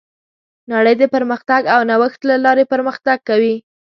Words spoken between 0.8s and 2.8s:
د پرمختګ او نوښت له لارې